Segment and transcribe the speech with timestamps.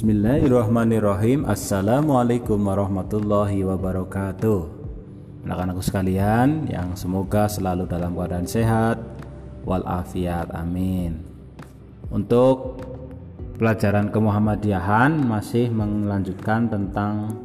[0.00, 1.44] Bismillahirrahmanirrahim.
[1.44, 4.60] Assalamualaikum warahmatullahi wabarakatuh.
[5.44, 8.96] Anak-anakku sekalian yang semoga selalu dalam keadaan sehat
[9.68, 11.20] Walafiat amin.
[12.08, 12.80] Untuk
[13.60, 17.36] pelajaran kemuhammadiyahan masih melanjutkan tentang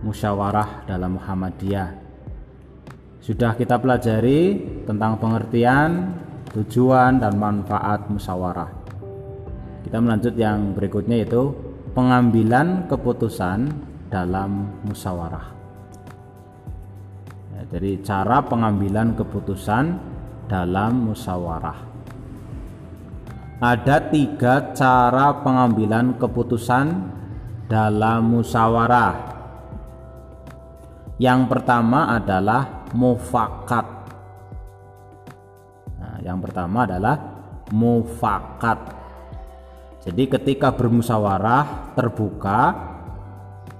[0.00, 2.00] musyawarah dalam Muhammadiyah.
[3.20, 4.56] Sudah kita pelajari
[4.88, 6.16] tentang pengertian,
[6.48, 8.78] tujuan, dan manfaat musyawarah.
[9.78, 11.48] Kita melanjut yang berikutnya yaitu
[11.98, 13.74] pengambilan keputusan
[14.06, 15.50] dalam musyawarah.
[17.50, 19.98] Ya, jadi cara pengambilan keputusan
[20.46, 21.74] dalam musyawarah.
[23.58, 26.86] Ada tiga cara pengambilan keputusan
[27.66, 29.14] dalam musyawarah.
[31.18, 33.86] Yang pertama adalah mufakat.
[35.98, 37.18] Nah, yang pertama adalah
[37.74, 39.07] mufakat
[40.08, 42.72] jadi ketika bermusyawarah terbuka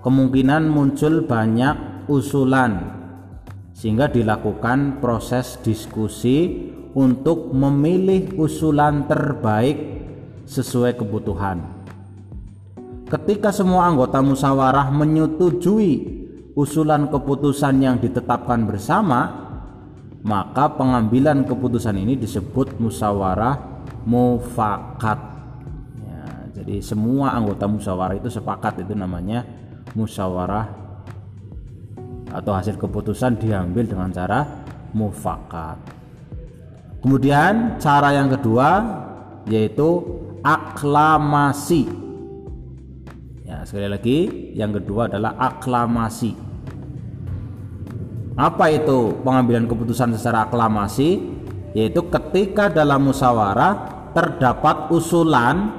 [0.04, 3.00] kemungkinan muncul banyak usulan
[3.72, 9.78] sehingga dilakukan proses diskusi untuk memilih usulan terbaik
[10.44, 11.64] sesuai kebutuhan.
[13.08, 15.92] Ketika semua anggota musyawarah menyetujui
[16.58, 19.48] usulan keputusan yang ditetapkan bersama,
[20.26, 23.56] maka pengambilan keputusan ini disebut musyawarah
[24.04, 25.37] mufakat.
[26.68, 29.40] Jadi semua anggota musyawarah itu sepakat itu namanya
[29.96, 30.68] musyawarah
[32.28, 34.44] atau hasil keputusan diambil dengan cara
[34.92, 35.80] mufakat.
[37.00, 38.84] Kemudian cara yang kedua
[39.48, 40.04] yaitu
[40.44, 41.88] aklamasi.
[43.48, 44.18] Ya, sekali lagi
[44.52, 46.36] yang kedua adalah aklamasi.
[48.36, 51.16] Apa itu pengambilan keputusan secara aklamasi?
[51.72, 55.77] Yaitu ketika dalam musyawarah terdapat usulan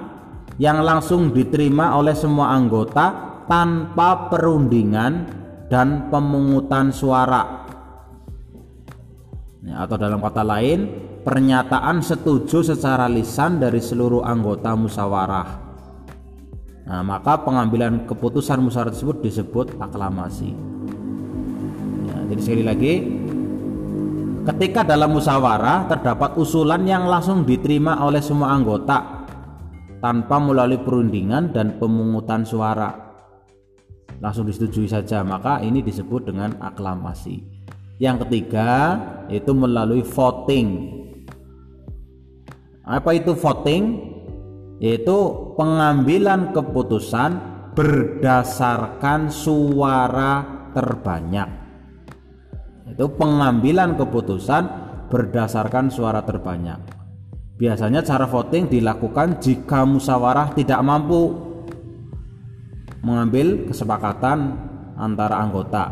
[0.59, 5.31] yang langsung diterima oleh semua anggota tanpa perundingan
[5.72, 7.66] dan pemungutan suara.
[9.63, 10.79] Ya, atau dalam kata lain,
[11.23, 15.47] pernyataan setuju secara lisan dari seluruh anggota musyawarah.
[16.89, 20.51] Nah, maka pengambilan keputusan musyawarah tersebut disebut aklamasi.
[22.07, 22.94] Ya, jadi sekali lagi,
[24.44, 29.19] ketika dalam musyawarah terdapat usulan yang langsung diterima oleh semua anggota
[29.99, 32.95] tanpa melalui perundingan dan pemungutan suara.
[34.19, 37.39] Langsung disetujui saja maka ini disebut dengan aklamasi.
[37.99, 38.95] Yang ketiga
[39.27, 40.67] yaitu melalui voting.
[42.83, 43.83] Apa itu voting?
[44.79, 45.17] Yaitu
[45.59, 47.29] pengambilan keputusan
[47.75, 51.47] berdasarkan suara terbanyak.
[52.95, 54.63] Itu pengambilan keputusan
[55.11, 56.88] berdasarkan suara terbanyak
[57.59, 61.36] Biasanya cara voting dilakukan jika musyawarah tidak mampu
[63.03, 64.56] mengambil kesepakatan
[64.96, 65.92] antara anggota,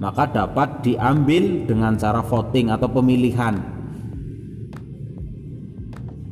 [0.00, 3.52] maka dapat diambil dengan cara voting atau pemilihan.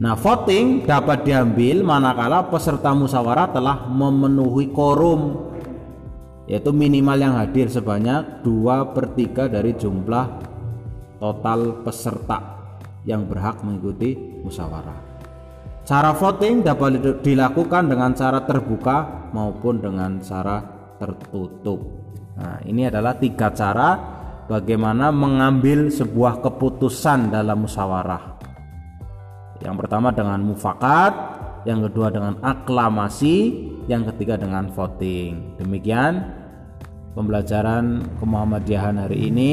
[0.00, 5.53] Nah, voting dapat diambil manakala peserta musyawarah telah memenuhi korum
[6.49, 10.27] yaitu minimal yang hadir sebanyak 2 per 3 dari jumlah
[11.21, 12.61] total peserta
[13.06, 14.14] yang berhak mengikuti
[14.46, 15.12] musyawarah.
[15.82, 20.62] Cara voting dapat dilakukan dengan cara terbuka maupun dengan cara
[21.02, 21.82] tertutup.
[22.38, 23.98] Nah, ini adalah tiga cara
[24.46, 28.38] bagaimana mengambil sebuah keputusan dalam musyawarah.
[29.58, 31.12] Yang pertama dengan mufakat,
[31.66, 35.58] yang kedua dengan aklamasi, yang ketiga dengan voting.
[35.58, 36.22] Demikian
[37.14, 39.52] pembelajaran kemuhammadiyahan hari ini.